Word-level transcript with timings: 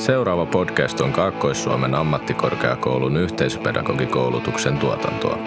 Seuraava 0.00 0.46
podcast 0.46 1.00
on 1.00 1.12
Kaakkois-Suomen 1.12 1.94
ammattikorkeakoulun 1.94 3.16
yhteisöpedagogikoulutuksen 3.16 4.78
tuotantoa. 4.78 5.38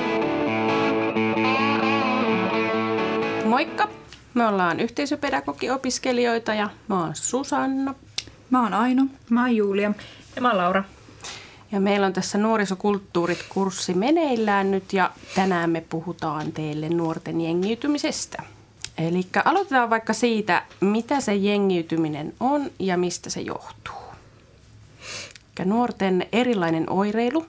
Moikka! 3.45 3.89
Me 4.33 4.47
ollaan 4.47 4.79
yhteisöpedagogiopiskelijoita 4.79 6.53
ja 6.53 6.69
mä 6.87 6.99
oon 6.99 7.15
Susanna. 7.15 7.95
Mä 8.49 8.63
oon 8.63 8.73
Aino. 8.73 9.05
Mä 9.29 9.41
oon 9.41 9.55
Julia. 9.55 9.93
Ja 10.35 10.41
mä 10.41 10.47
oon 10.47 10.57
Laura. 10.57 10.83
Ja 11.71 11.79
meillä 11.79 12.05
on 12.05 12.13
tässä 12.13 12.37
nuorisokulttuurit-kurssi 12.37 13.93
meneillään 13.93 14.71
nyt 14.71 14.93
ja 14.93 15.11
tänään 15.35 15.69
me 15.69 15.81
puhutaan 15.89 16.51
teille 16.51 16.89
nuorten 16.89 17.41
jengiytymisestä. 17.41 18.43
Eli 18.97 19.23
aloitetaan 19.45 19.89
vaikka 19.89 20.13
siitä, 20.13 20.63
mitä 20.79 21.21
se 21.21 21.35
jengiytyminen 21.35 22.33
on 22.39 22.71
ja 22.79 22.97
mistä 22.97 23.29
se 23.29 23.41
johtuu. 23.41 24.02
Nuorten 25.65 26.25
erilainen 26.31 26.89
oireilu 26.89 27.45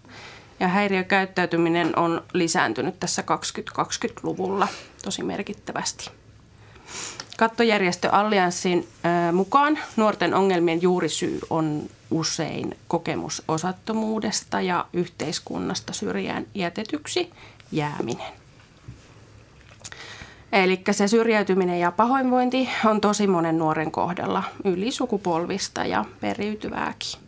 ja 0.60 0.68
häiriökäyttäytyminen 0.68 1.98
on 1.98 2.22
lisääntynyt 2.32 3.00
tässä 3.00 3.22
2020-luvulla 3.22 4.68
tosi 5.04 5.22
merkittävästi. 5.22 6.10
Kattojärjestö 7.36 8.10
Allianssin 8.10 8.88
mukaan 9.32 9.78
nuorten 9.96 10.34
ongelmien 10.34 10.82
juurisyy 10.82 11.40
on 11.50 11.82
usein 12.10 12.76
kokemus 12.88 13.42
osattomuudesta 13.48 14.60
ja 14.60 14.86
yhteiskunnasta 14.92 15.92
syrjään 15.92 16.46
jätetyksi 16.54 17.30
jääminen. 17.72 18.32
Eli 20.52 20.82
se 20.90 21.08
syrjäytyminen 21.08 21.80
ja 21.80 21.92
pahoinvointi 21.92 22.68
on 22.84 23.00
tosi 23.00 23.26
monen 23.26 23.58
nuoren 23.58 23.90
kohdalla 23.90 24.42
yli 24.64 24.90
sukupolvista 24.90 25.84
ja 25.84 26.04
periytyvääkin. 26.20 27.23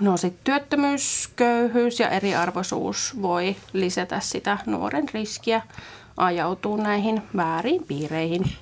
No 0.00 0.16
sitten 0.16 0.44
työttömyys, 0.44 1.28
köyhyys 1.36 2.00
ja 2.00 2.08
eriarvoisuus 2.08 3.22
voi 3.22 3.56
lisätä 3.72 4.20
sitä 4.20 4.58
nuoren 4.66 5.08
riskiä 5.14 5.62
ajautuu 6.16 6.76
näihin 6.76 7.22
väärin 7.36 7.84
piireihin. 7.84 8.52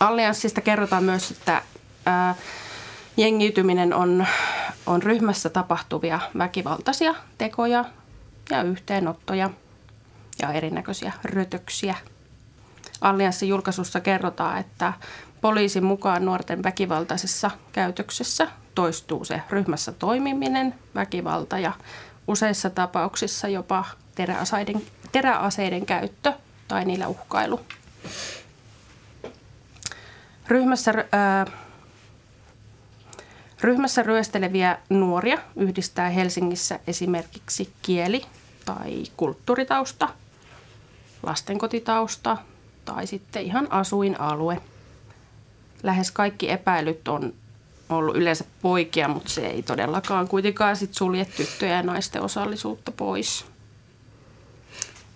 Allianssista 0.00 0.60
kerrotaan 0.60 1.04
myös, 1.04 1.30
että 1.30 1.62
ää, 2.06 2.34
jengiytyminen 3.16 3.94
on, 3.94 4.26
on 4.86 5.02
ryhmässä 5.02 5.50
tapahtuvia 5.50 6.20
väkivaltaisia 6.38 7.14
tekoja 7.38 7.84
ja 8.50 8.62
yhteenottoja 8.62 9.50
ja 10.42 10.52
erinäköisiä 10.52 11.12
rötöksiä. 11.24 11.94
Allianssin 13.00 13.48
julkaisussa 13.48 14.00
kerrotaan, 14.00 14.58
että 14.58 14.92
poliisin 15.42 15.84
mukaan 15.84 16.24
nuorten 16.24 16.62
väkivaltaisessa 16.62 17.50
käytöksessä 17.72 18.48
toistuu 18.74 19.24
se 19.24 19.40
ryhmässä 19.50 19.92
toimiminen, 19.92 20.74
väkivalta 20.94 21.58
ja 21.58 21.72
useissa 22.28 22.70
tapauksissa 22.70 23.48
jopa 23.48 23.84
teräaseiden, 24.14 24.82
teräaseiden 25.12 25.86
käyttö 25.86 26.32
tai 26.68 26.84
niillä 26.84 27.08
uhkailu. 27.08 27.60
Ryhmässä, 30.48 30.92
ää, 31.12 31.46
ryhmässä 33.60 34.02
ryösteleviä 34.02 34.78
nuoria 34.90 35.38
yhdistää 35.56 36.08
Helsingissä 36.10 36.80
esimerkiksi 36.86 37.72
kieli 37.82 38.24
tai 38.64 39.04
kulttuuritausta, 39.16 40.08
lastenkotitausta 41.22 42.36
tai 42.84 43.06
sitten 43.06 43.42
ihan 43.42 43.72
asuinalue. 43.72 44.60
Lähes 45.82 46.10
kaikki 46.10 46.50
epäilyt 46.50 47.08
on 47.08 47.34
ollut 47.88 48.16
yleensä 48.16 48.44
poikia, 48.62 49.08
mutta 49.08 49.30
se 49.30 49.46
ei 49.46 49.62
todellakaan 49.62 50.28
kuitenkaan 50.28 50.76
sit 50.76 50.94
sulje 50.94 51.24
tyttöjen 51.24 51.76
ja 51.76 51.82
naisten 51.82 52.22
osallisuutta 52.22 52.92
pois. 52.92 53.46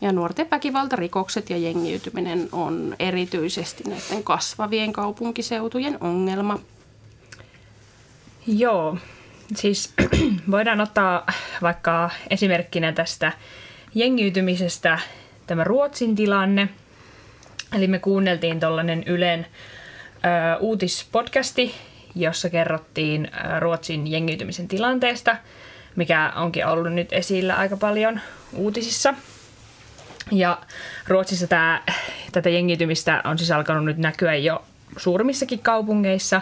Ja 0.01 0.13
nuorten 0.13 0.51
väkivaltarikokset 0.51 1.51
ja 1.51 1.57
jengiytyminen 1.57 2.49
on 2.53 2.97
erityisesti 2.99 3.85
näiden 3.85 4.25
kasvavien 4.25 4.93
kaupunkiseutujen 4.93 5.99
ongelma. 6.01 6.59
Joo, 8.47 8.99
siis 9.55 9.93
voidaan 10.51 10.81
ottaa 10.81 11.27
vaikka 11.63 12.11
esimerkkinä 12.31 12.93
tästä 12.93 13.33
jengiytymisestä 13.95 14.99
tämä 15.47 15.65
Ruotsin 15.65 16.17
tilanne. 16.17 16.69
Eli 17.77 17.87
me 17.87 17.99
kuunneltiin 17.99 18.61
tuollainen 18.61 19.03
Ylen 19.07 19.47
uutispodcasti, 20.61 21.75
jossa 22.15 22.51
kerrottiin 22.51 23.31
Ruotsin 23.61 24.07
jengiytymisen 24.07 24.69
tilanteesta, 24.69 25.37
mikä 25.97 26.33
onkin 26.37 26.67
ollut 26.67 26.93
nyt 26.93 27.13
esillä 27.13 27.55
aika 27.55 27.77
paljon 27.77 28.21
uutisissa. 28.53 29.15
Ja 30.33 30.59
Ruotsissa 31.09 31.47
tämä, 31.47 31.83
tätä 32.33 32.49
jengiytymistä 32.49 33.21
on 33.25 33.39
siis 33.39 33.51
alkanut 33.51 33.85
nyt 33.85 33.99
näkyä 33.99 34.35
jo 34.35 34.65
suurimmissakin 34.97 35.59
kaupungeissa 35.59 36.41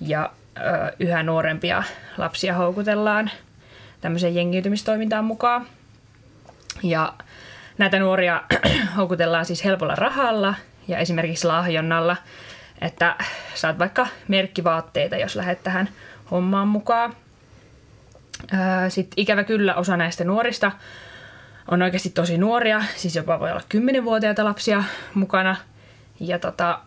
ja 0.00 0.32
ö, 0.56 0.92
yhä 1.00 1.22
nuorempia 1.22 1.82
lapsia 2.18 2.54
houkutellaan 2.54 3.30
tämmöiseen 4.00 4.34
jengiytymistoimintaan 4.34 5.24
mukaan. 5.24 5.66
Ja 6.82 7.12
näitä 7.78 7.98
nuoria 7.98 8.42
houkutellaan 8.96 9.46
siis 9.46 9.64
helpolla 9.64 9.94
rahalla 9.94 10.54
ja 10.88 10.98
esimerkiksi 10.98 11.46
lahjonnalla– 11.46 12.16
että 12.82 13.16
saat 13.54 13.78
vaikka 13.78 14.06
merkkivaatteita, 14.28 15.16
jos 15.16 15.36
lähdet 15.36 15.62
tähän 15.62 15.88
hommaan 16.30 16.68
mukaan. 16.68 17.16
Sitten 18.88 19.14
ikävä 19.16 19.44
kyllä 19.44 19.74
osa 19.74 19.96
näistä 19.96 20.24
nuorista 20.24 20.72
on 21.70 21.82
oikeasti 21.82 22.10
tosi 22.10 22.38
nuoria, 22.38 22.82
siis 22.96 23.16
jopa 23.16 23.40
voi 23.40 23.50
olla 23.50 23.62
10-vuotiaita 23.74 24.44
lapsia 24.44 24.84
mukana. 25.14 25.56
Ja 26.20 26.38
tota, 26.38 26.78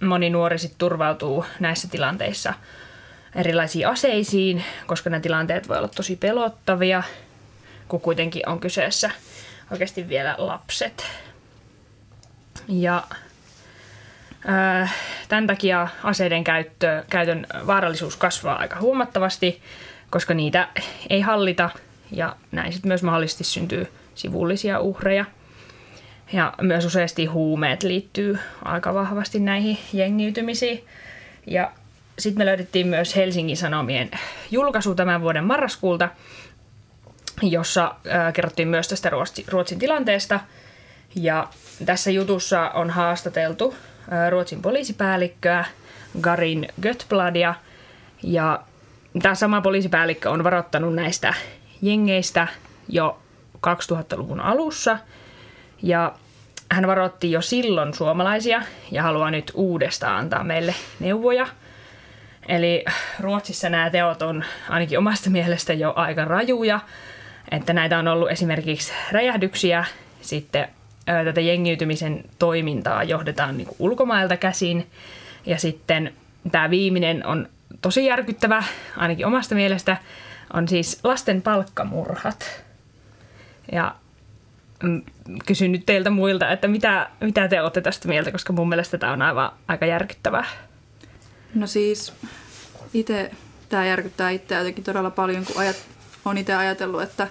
moni 0.00 0.30
nuori 0.30 0.58
sitten 0.58 0.78
turvautuu 0.78 1.44
näissä 1.60 1.88
tilanteissa 1.88 2.54
erilaisiin 3.34 3.88
aseisiin, 3.88 4.64
koska 4.86 5.10
nämä 5.10 5.20
tilanteet 5.20 5.68
voi 5.68 5.78
olla 5.78 5.88
tosi 5.88 6.16
pelottavia, 6.16 7.02
kun 7.88 8.00
kuitenkin 8.00 8.48
on 8.48 8.60
kyseessä 8.60 9.10
oikeasti 9.70 10.08
vielä 10.08 10.34
lapset. 10.38 11.06
Ja 12.68 13.02
Tämän 15.28 15.46
takia 15.46 15.88
aseiden 16.02 16.44
käyttö, 16.44 17.04
käytön 17.10 17.46
vaarallisuus 17.66 18.16
kasvaa 18.16 18.56
aika 18.56 18.80
huomattavasti, 18.80 19.62
koska 20.10 20.34
niitä 20.34 20.68
ei 21.10 21.20
hallita 21.20 21.70
ja 22.10 22.36
näin 22.52 22.72
sitten 22.72 22.88
myös 22.88 23.02
mahdollisesti 23.02 23.44
syntyy 23.44 23.92
sivullisia 24.14 24.80
uhreja. 24.80 25.24
Ja 26.32 26.52
myös 26.60 26.84
useasti 26.84 27.26
huumeet 27.26 27.82
liittyy 27.82 28.38
aika 28.64 28.94
vahvasti 28.94 29.40
näihin 29.40 29.78
jengiytymisiin. 29.92 30.84
Ja 31.46 31.72
sitten 32.18 32.38
me 32.38 32.46
löydettiin 32.46 32.86
myös 32.86 33.16
Helsingin 33.16 33.56
Sanomien 33.56 34.10
julkaisu 34.50 34.94
tämän 34.94 35.20
vuoden 35.20 35.44
marraskuulta, 35.44 36.08
jossa 37.42 37.94
kerrottiin 38.34 38.68
myös 38.68 38.88
tästä 38.88 39.10
Ruotsin 39.48 39.78
tilanteesta. 39.78 40.40
Ja 41.14 41.48
tässä 41.86 42.10
jutussa 42.10 42.70
on 42.70 42.90
haastateltu 42.90 43.74
Ruotsin 44.30 44.62
poliisipäällikköä 44.62 45.64
Garin 46.20 46.68
Götbladia. 46.82 47.54
Ja 48.22 48.60
tämä 49.22 49.34
sama 49.34 49.60
poliisipäällikkö 49.60 50.30
on 50.30 50.44
varoittanut 50.44 50.94
näistä 50.94 51.34
jengeistä 51.82 52.48
jo 52.88 53.18
2000-luvun 53.66 54.40
alussa. 54.40 54.98
Ja 55.82 56.12
hän 56.70 56.86
varoitti 56.86 57.32
jo 57.32 57.40
silloin 57.40 57.94
suomalaisia 57.94 58.62
ja 58.90 59.02
haluaa 59.02 59.30
nyt 59.30 59.50
uudestaan 59.54 60.18
antaa 60.18 60.44
meille 60.44 60.74
neuvoja. 61.00 61.46
Eli 62.48 62.84
Ruotsissa 63.20 63.68
nämä 63.68 63.90
teot 63.90 64.22
on 64.22 64.44
ainakin 64.68 64.98
omasta 64.98 65.30
mielestä 65.30 65.72
jo 65.72 65.92
aika 65.96 66.24
rajuja, 66.24 66.80
että 67.50 67.72
näitä 67.72 67.98
on 67.98 68.08
ollut 68.08 68.30
esimerkiksi 68.30 68.92
räjähdyksiä, 69.10 69.84
sitten 70.20 70.68
tätä 71.04 71.40
jengiytymisen 71.40 72.24
toimintaa 72.38 73.04
johdetaan 73.04 73.56
niin 73.56 73.68
ulkomailta 73.78 74.36
käsin. 74.36 74.86
Ja 75.46 75.58
sitten 75.58 76.12
tämä 76.52 76.70
viimeinen 76.70 77.26
on 77.26 77.48
tosi 77.82 78.06
järkyttävä, 78.06 78.64
ainakin 78.96 79.26
omasta 79.26 79.54
mielestä, 79.54 79.96
on 80.52 80.68
siis 80.68 81.00
lasten 81.04 81.42
palkkamurhat. 81.42 82.64
Ja 83.72 83.94
mm, 84.82 85.02
kysyn 85.46 85.72
nyt 85.72 85.86
teiltä 85.86 86.10
muilta, 86.10 86.50
että 86.50 86.68
mitä, 86.68 87.10
mitä 87.20 87.48
te 87.48 87.62
olette 87.62 87.80
tästä 87.80 88.08
mieltä, 88.08 88.32
koska 88.32 88.52
mun 88.52 88.68
mielestä 88.68 88.98
tämä 88.98 89.12
on 89.12 89.22
aivan 89.22 89.52
aika 89.68 89.86
järkyttävää. 89.86 90.44
No 91.54 91.66
siis 91.66 92.12
itse 92.94 93.30
tämä 93.68 93.86
järkyttää 93.86 94.30
itseä 94.30 94.58
jotenkin 94.58 94.84
todella 94.84 95.10
paljon, 95.10 95.44
kun 95.44 95.58
ajat, 95.58 95.76
on 96.24 96.38
itse 96.38 96.54
ajatellut, 96.54 97.02
että 97.02 97.28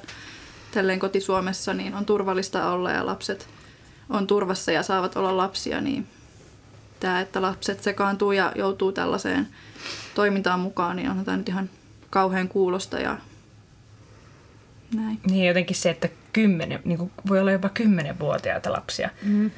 tälleen 0.72 1.00
koti 1.00 1.22
Suomessa 1.22 1.74
niin 1.74 1.96
on 1.96 2.06
turvallista 2.06 2.70
olla 2.72 2.92
ja 2.92 3.06
lapset– 3.06 3.48
on 4.12 4.28
turvassa 4.28 4.72
ja 4.72 4.84
saavat 4.84 5.16
olla 5.16 5.38
lapsia, 5.38 5.82
niin 5.82 6.08
tämä, 7.00 7.22
että 7.22 7.42
lapset 7.42 7.84
sekaantuu 7.84 8.32
ja 8.32 8.52
joutuu 8.56 8.92
tällaiseen 8.92 9.48
toimintaan 10.16 10.60
mukaan, 10.60 10.96
niin 10.96 11.10
onhan 11.10 11.26
tämä 11.26 11.38
nyt 11.38 11.50
ihan 11.50 11.70
kauhean 12.10 12.48
kuulosta 12.48 13.00
ja 13.00 13.18
näin. 14.96 15.20
Niin 15.30 15.48
jotenkin 15.48 15.76
se, 15.76 15.90
että 15.90 16.10
kymmenen, 16.34 16.80
niin 16.86 16.98
kuin 16.98 17.12
voi 17.30 17.40
olla 17.40 17.52
jopa 17.52 17.70
kymmenenvuotiaita 17.70 18.72
lapsia. 18.72 19.10
Mm, 19.24 19.52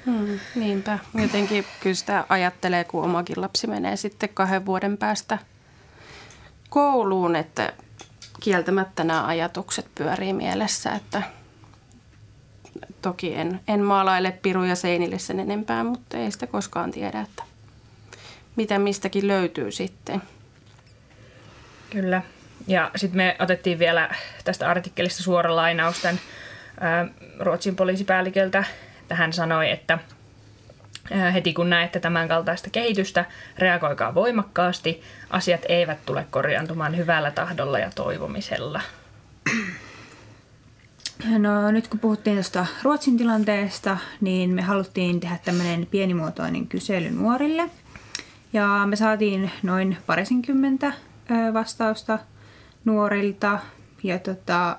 niinpä. 0.55 0.99
Jotenkin 1.21 1.65
kyllä 1.79 1.95
sitä 1.95 2.25
ajattelee, 2.29 2.83
kun 2.83 3.03
omakin 3.03 3.41
lapsi 3.41 3.67
menee 3.67 3.95
sitten 3.95 4.29
kahden 4.29 4.65
vuoden 4.65 4.97
päästä 4.97 5.37
kouluun, 6.69 7.35
että 7.35 7.73
kieltämättä 8.39 9.03
nämä 9.03 9.25
ajatukset 9.25 9.87
pyörii 9.95 10.33
mielessä, 10.33 10.91
että 10.91 11.21
toki 13.01 13.35
en, 13.35 13.59
en 13.67 13.83
maalaile 13.83 14.31
piruja 14.41 14.75
seinille 14.75 15.19
sen 15.19 15.39
enempää, 15.39 15.83
mutta 15.83 16.17
ei 16.17 16.31
sitä 16.31 16.47
koskaan 16.47 16.91
tiedä, 16.91 17.21
että 17.21 17.43
mitä 18.55 18.79
mistäkin 18.79 19.27
löytyy 19.27 19.71
sitten. 19.71 20.21
Kyllä. 21.89 22.21
Ja 22.67 22.91
sitten 22.95 23.17
me 23.17 23.35
otettiin 23.39 23.79
vielä 23.79 24.15
tästä 24.43 24.69
artikkelista 24.69 25.23
suora 25.23 25.55
lainaus 25.55 26.01
tämän 26.01 26.19
Ruotsin 27.39 27.75
poliisipäälliköltä. 27.75 28.63
Hän 29.09 29.33
sanoi, 29.33 29.71
että 29.71 29.99
heti 31.33 31.53
kun 31.53 31.69
näette 31.69 31.99
tämän 31.99 32.27
kaltaista 32.27 32.69
kehitystä, 32.69 33.25
reagoikaa 33.57 34.15
voimakkaasti. 34.15 35.03
Asiat 35.29 35.61
eivät 35.69 36.05
tule 36.05 36.25
korjaantumaan 36.29 36.97
hyvällä 36.97 37.31
tahdolla 37.31 37.79
ja 37.79 37.91
toivomisella. 37.95 38.81
No 41.29 41.71
nyt 41.71 41.87
kun 41.87 41.99
puhuttiin 41.99 42.35
tuosta 42.35 42.65
Ruotsin 42.83 43.17
tilanteesta, 43.17 43.97
niin 44.21 44.49
me 44.49 44.61
haluttiin 44.61 45.19
tehdä 45.19 45.39
tämmöinen 45.45 45.87
pienimuotoinen 45.91 46.67
kysely 46.67 47.09
nuorille. 47.09 47.69
Ja 48.53 48.83
me 48.85 48.95
saatiin 48.95 49.51
noin 49.63 49.97
parisenkymmentä 50.05 50.93
vastausta 51.53 52.19
nuorilta. 52.85 53.59
Ja 54.03 54.19
tota, 54.19 54.77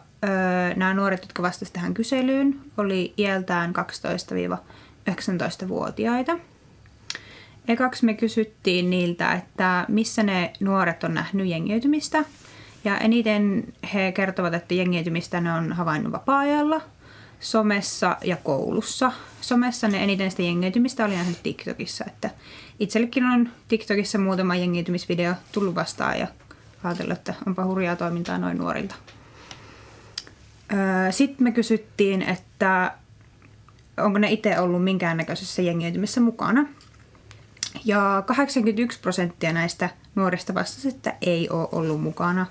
nämä 0.76 0.94
nuoret, 0.94 1.22
jotka 1.22 1.42
vastasivat 1.42 1.72
tähän 1.72 1.94
kyselyyn, 1.94 2.60
oli 2.76 3.14
iältään 3.18 3.72
12-19-vuotiaita. 3.76 6.38
Ekaksi 7.68 8.04
me 8.04 8.14
kysyttiin 8.14 8.90
niiltä, 8.90 9.32
että 9.32 9.84
missä 9.88 10.22
ne 10.22 10.52
nuoret 10.60 11.04
on 11.04 11.14
nähnyt 11.14 11.46
jengiytymistä. 11.46 12.24
Ja 12.84 12.98
eniten 12.98 13.72
he 13.94 14.12
kertovat, 14.12 14.54
että 14.54 14.74
jengiytymistä 14.74 15.40
ne 15.40 15.52
on 15.52 15.72
havainnut 15.72 16.12
vapaa-ajalla, 16.12 16.80
somessa 17.40 18.16
ja 18.24 18.36
koulussa. 18.36 19.12
Somessa 19.40 19.88
ne 19.88 20.04
eniten 20.04 20.30
sitä 20.30 20.42
jengiytymistä 20.42 21.04
oli 21.04 21.16
nähnyt 21.16 21.42
TikTokissa. 21.42 22.04
Että 22.06 22.30
itsellekin 22.80 23.24
on 23.24 23.48
TikTokissa 23.68 24.18
muutama 24.18 24.54
jengiytymisvideo 24.54 25.34
tullut 25.52 25.74
vastaan 25.74 26.18
ja 26.18 26.26
ajatellut, 26.84 27.18
että 27.18 27.34
onpa 27.46 27.64
hurjaa 27.64 27.96
toimintaa 27.96 28.38
noin 28.38 28.58
nuorilta. 28.58 28.94
Sitten 31.10 31.44
me 31.44 31.52
kysyttiin, 31.52 32.22
että 32.22 32.92
onko 33.96 34.18
ne 34.18 34.32
itse 34.32 34.60
ollut 34.60 34.84
minkäännäköisessä 34.84 35.62
jengiytymisessä 35.62 36.20
mukana. 36.20 36.66
Ja 37.84 38.22
81 38.26 39.00
prosenttia 39.00 39.52
näistä 39.52 39.90
nuorista 40.14 40.54
vastasi, 40.54 40.88
että 40.88 41.14
ei 41.22 41.48
ole 41.48 41.68
ollut 41.72 42.02
mukana. 42.02 42.46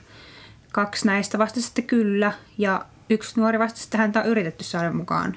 Kaksi 0.74 1.06
näistä 1.06 1.38
vastasi, 1.38 1.68
että 1.68 1.82
kyllä. 1.82 2.32
Ja 2.58 2.86
yksi 3.10 3.40
nuori 3.40 3.60
vastasi, 3.60 3.84
että 3.84 3.98
häntä 3.98 4.20
on 4.20 4.26
yritetty 4.26 4.64
saada 4.64 4.92
mukaan 4.94 5.36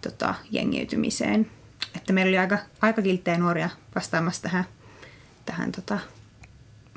tota, 0.00 0.34
jengiytymiseen. 0.50 1.50
Että 1.96 2.12
meillä 2.12 2.30
oli 2.30 2.38
aika, 2.38 2.58
aika 2.82 3.02
kilttejä 3.02 3.38
nuoria 3.38 3.70
vastaamassa 3.94 4.42
tähän, 4.42 4.64
tähän 5.44 5.72
tota, 5.72 5.98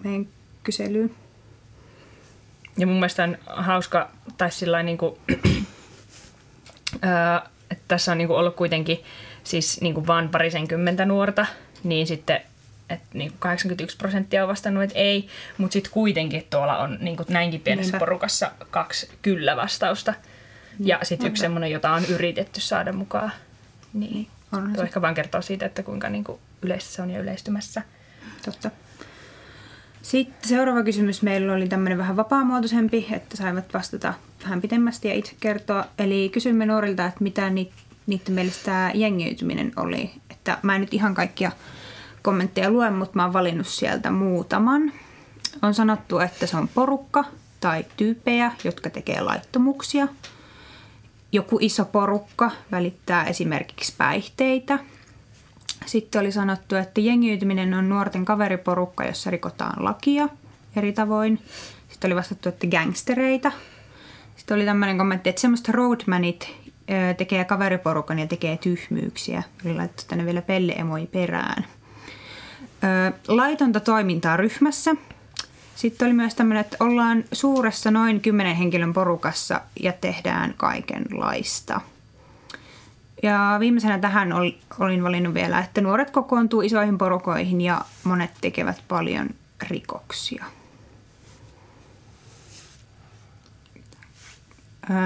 meidän 0.03 0.27
kyselyyn. 0.63 1.15
Ja 2.77 2.87
mun 2.87 2.95
mielestä 2.95 3.23
on 3.23 3.37
hauska, 3.45 4.11
tai 4.37 4.51
sillä 4.51 4.83
niin 4.83 4.97
kuin, 4.97 5.15
että 7.71 7.85
tässä 7.87 8.11
on 8.11 8.17
niin 8.17 8.27
kuin 8.27 8.37
ollut 8.37 8.55
kuitenkin 8.55 8.99
siis 9.43 9.81
niin 9.81 9.93
kuin 9.93 10.07
vain 10.07 10.29
parisenkymmentä 10.29 11.05
nuorta, 11.05 11.45
niin 11.83 12.07
sitten 12.07 12.41
että 12.89 13.05
niin 13.13 13.29
kuin 13.29 13.39
81 13.39 13.97
prosenttia 13.97 14.43
on 14.43 14.49
vastannut, 14.49 14.83
että 14.83 14.99
ei, 14.99 15.27
mutta 15.57 15.73
sitten 15.73 15.91
kuitenkin 15.91 16.47
tuolla 16.49 16.77
on 16.77 16.97
niin 17.01 17.17
kuin 17.17 17.27
näinkin 17.29 17.61
pienessä 17.61 17.91
Niinpä. 17.91 17.99
porukassa 17.99 18.51
kaksi 18.71 19.09
kyllä-vastausta. 19.21 20.13
Ja 20.79 20.99
sitten 21.03 21.27
yksi 21.27 21.41
semmoinen, 21.41 21.71
jota 21.71 21.91
on 21.91 22.05
yritetty 22.05 22.61
saada 22.61 22.93
mukaan. 22.93 23.31
Niin, 23.93 24.27
on 24.51 24.73
tuo 24.73 24.83
ehkä 24.83 25.01
vaan 25.01 25.13
kertoo 25.13 25.41
siitä, 25.41 25.65
että 25.65 25.83
kuinka 25.83 26.09
niin 26.09 26.23
kuin 26.23 26.39
yleistä 26.61 26.93
se 26.93 27.01
on 27.01 27.09
ja 27.09 27.19
yleistymässä. 27.19 27.81
Totta. 28.45 28.71
Sitten 30.01 30.49
seuraava 30.49 30.83
kysymys 30.83 31.21
meillä 31.21 31.53
oli 31.53 31.67
tämmöinen 31.67 31.97
vähän 31.97 32.17
vapaamuotoisempi, 32.17 33.07
että 33.11 33.37
saivat 33.37 33.73
vastata 33.73 34.13
vähän 34.43 34.61
pitemmästi 34.61 35.07
ja 35.07 35.13
itse 35.13 35.35
kertoa. 35.39 35.85
Eli 35.99 36.29
kysymme 36.33 36.65
nuorilta, 36.65 37.05
että 37.05 37.23
mitä 37.23 37.49
niiden 37.49 38.33
mielestä 38.33 38.65
tämä 38.65 38.91
jengiytyminen 38.93 39.71
oli. 39.75 40.11
Että 40.29 40.57
mä 40.61 40.75
en 40.75 40.81
nyt 40.81 40.93
ihan 40.93 41.15
kaikkia 41.15 41.51
kommentteja 42.25 42.69
lue, 42.69 42.89
mutta 42.89 43.15
mä 43.15 43.23
oon 43.23 43.33
valinnut 43.33 43.67
sieltä 43.67 44.11
muutaman. 44.11 44.91
On 45.61 45.73
sanottu, 45.73 46.19
että 46.19 46.47
se 46.47 46.57
on 46.57 46.67
porukka 46.67 47.25
tai 47.59 47.85
tyyppejä, 47.97 48.51
jotka 48.63 48.89
tekee 48.89 49.21
laittomuksia. 49.21 50.07
Joku 51.31 51.57
iso 51.61 51.85
porukka 51.85 52.51
välittää 52.71 53.25
esimerkiksi 53.25 53.93
päihteitä– 53.97 54.79
sitten 55.85 56.21
oli 56.21 56.31
sanottu, 56.31 56.75
että 56.75 57.01
jengiytyminen 57.01 57.73
on 57.73 57.89
nuorten 57.89 58.25
kaveriporukka, 58.25 59.05
jossa 59.05 59.31
rikotaan 59.31 59.83
lakia 59.83 60.29
eri 60.75 60.93
tavoin. 60.93 61.39
Sitten 61.89 62.07
oli 62.07 62.15
vastattu, 62.15 62.49
että 62.49 62.67
gangstereita. 62.67 63.51
Sitten 64.35 64.55
oli 64.55 64.65
tämmöinen 64.65 64.97
kommentti, 64.97 65.29
että 65.29 65.41
semmoista 65.41 65.71
roadmanit 65.71 66.55
tekee 67.17 67.45
kaveriporukan 67.45 68.19
ja 68.19 68.27
tekee 68.27 68.57
tyhmyyksiä. 68.57 69.43
Oli 69.65 69.73
laittu 69.73 70.03
tänne 70.07 70.25
vielä 70.25 70.41
pelleemoi 70.41 71.07
perään. 71.07 71.65
Laitonta 73.27 73.79
toimintaa 73.79 74.37
ryhmässä. 74.37 74.95
Sitten 75.75 76.05
oli 76.05 76.13
myös 76.13 76.35
tämmöinen, 76.35 76.61
että 76.61 76.77
ollaan 76.79 77.23
suuressa 77.31 77.91
noin 77.91 78.21
kymmenen 78.21 78.55
henkilön 78.55 78.93
porukassa 78.93 79.61
ja 79.79 79.93
tehdään 79.93 80.53
kaikenlaista– 80.57 81.81
ja 83.23 83.57
viimeisenä 83.59 83.99
tähän 83.99 84.33
olin 84.79 85.03
valinnut 85.03 85.33
vielä, 85.33 85.59
että 85.59 85.81
nuoret 85.81 86.09
kokoontuu 86.09 86.61
isoihin 86.61 86.97
porukoihin 86.97 87.61
ja 87.61 87.81
monet 88.03 88.31
tekevät 88.41 88.83
paljon 88.87 89.29
rikoksia. 89.69 90.45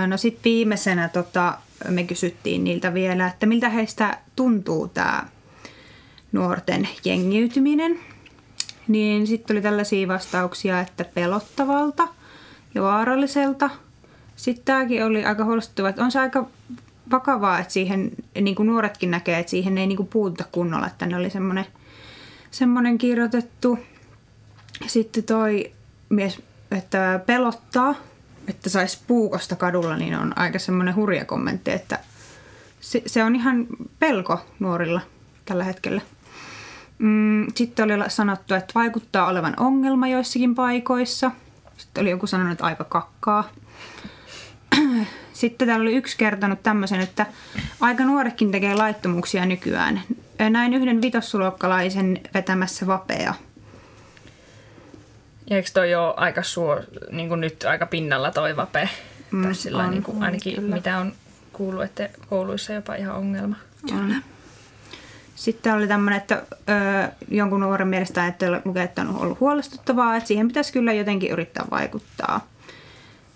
No 0.07 0.17
sitten 0.17 0.43
viimeisenä 0.43 1.09
tota, 1.09 1.57
me 1.89 2.03
kysyttiin 2.03 2.63
niiltä 2.63 2.93
vielä, 2.93 3.27
että 3.27 3.45
miltä 3.45 3.69
heistä 3.69 4.17
tuntuu 4.35 4.87
tämä 4.87 5.23
nuorten 6.31 6.87
jengiytyminen. 7.05 7.99
Niin 8.87 9.27
sitten 9.27 9.47
tuli 9.47 9.61
tällaisia 9.61 10.07
vastauksia, 10.07 10.79
että 10.79 11.05
pelottavalta 11.05 12.07
ja 12.75 12.81
vaaralliselta. 12.81 13.69
Sitten 14.35 14.65
tämäkin 14.65 15.05
oli 15.05 15.25
aika 15.25 15.45
huolestuttava, 15.45 15.89
että 15.89 16.03
on 16.03 16.11
se 16.11 16.19
aika 16.19 16.47
vakavaa, 17.11 17.59
että 17.59 17.73
siihen 17.73 18.11
niin 18.41 18.55
kuin 18.55 18.67
nuoretkin 18.67 19.11
näkee, 19.11 19.39
että 19.39 19.49
siihen 19.49 19.77
ei 19.77 19.87
niin 19.87 19.97
kuin 19.97 20.09
puututa 20.09 20.45
kunnolla, 20.51 20.87
että 20.87 21.05
ne 21.05 21.15
oli 21.15 21.29
semmoinen, 21.29 21.65
semmoinen 22.51 22.97
kirjoitettu. 22.97 23.79
Sitten 24.87 25.23
toi 25.23 25.71
mies, 26.09 26.41
että 26.71 27.19
pelottaa, 27.25 27.95
että 28.47 28.69
saisi 28.69 28.99
puukosta 29.07 29.55
kadulla, 29.55 29.97
niin 29.97 30.15
on 30.15 30.37
aika 30.37 30.59
semmoinen 30.59 30.95
hurja 30.95 31.25
kommentti, 31.25 31.71
että 31.71 31.99
se, 32.81 33.01
se 33.05 33.23
on 33.23 33.35
ihan 33.35 33.67
pelko 33.99 34.39
nuorilla 34.59 35.01
tällä 35.45 35.63
hetkellä. 35.63 36.01
Mm, 36.99 37.47
sitten 37.55 37.85
oli 37.85 38.09
sanottu, 38.09 38.53
että 38.53 38.71
vaikuttaa 38.75 39.27
olevan 39.27 39.53
ongelma 39.57 40.07
joissakin 40.07 40.55
paikoissa. 40.55 41.31
Sitten 41.77 42.01
oli 42.01 42.09
joku 42.09 42.27
sanonut, 42.27 42.51
että 42.51 42.65
aika 42.65 42.83
kakkaa. 42.83 43.49
Sitten 45.33 45.67
täällä 45.67 45.83
oli 45.83 45.95
yksi 45.95 46.17
kertonut 46.17 46.63
tämmöisen, 46.63 47.01
että 47.01 47.25
aika 47.79 48.03
nuoretkin 48.03 48.51
tekee 48.51 48.75
laittomuuksia 48.75 49.45
nykyään. 49.45 50.01
Näin 50.49 50.73
yhden 50.73 51.01
vitossuluokkalaisen 51.01 52.21
vetämässä 52.33 52.87
vapea. 52.87 53.33
Ja 55.49 55.55
eikö 55.55 55.69
toi 55.73 55.95
ole 55.95 56.13
aika 56.17 56.43
suo, 56.43 56.79
niin 57.11 57.29
kuin 57.29 57.41
nyt 57.41 57.63
aika 57.63 57.85
pinnalla 57.85 58.31
toi 58.31 58.55
vape? 58.55 58.89
Mm, 59.31 59.43
tai 59.43 59.55
sillä 59.55 59.83
on, 59.83 59.91
niin 59.91 60.03
kuin, 60.03 60.23
ainakin 60.23 60.55
kyllä. 60.55 60.75
mitä 60.75 60.97
on 60.97 61.13
kuullut, 61.53 61.83
että 61.83 62.09
kouluissa 62.29 62.73
jopa 62.73 62.95
ihan 62.95 63.15
ongelma. 63.15 63.55
Kyllä. 63.89 64.15
Sitten 65.39 65.73
oli 65.73 65.87
tämmöinen, 65.87 66.17
että 66.17 66.43
ö, 66.69 67.11
jonkun 67.31 67.59
nuoren 67.59 67.87
mielestä 67.87 68.27
että 68.27 68.61
lukee, 68.65 68.83
että 68.83 69.01
on 69.01 69.21
ollut 69.21 69.39
huolestuttavaa, 69.39 70.15
että 70.15 70.27
siihen 70.27 70.47
pitäisi 70.47 70.73
kyllä 70.73 70.93
jotenkin 70.93 71.31
yrittää 71.31 71.65
vaikuttaa. 71.71 72.47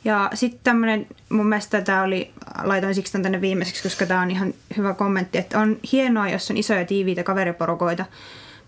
Ja 0.06 0.30
sitten 0.34 0.60
tämmöinen, 0.64 1.08
mun 1.30 1.48
mielestä 1.48 1.82
tämä 1.82 2.04
oli, 2.04 2.32
laitoin 2.64 2.96
siksi 2.96 3.22
tänne 3.22 3.42
viimeiseksi, 3.42 3.84
koska 3.84 4.06
tämä 4.06 4.22
on 4.22 4.32
ihan 4.32 4.54
hyvä 4.78 4.94
kommentti, 4.94 5.38
että 5.38 5.60
on 5.60 5.78
hienoa, 5.92 6.30
jos 6.30 6.52
on 6.52 6.58
isoja 6.58 6.86
tiiviitä 6.86 7.24
kaveriporukoita, 7.24 8.06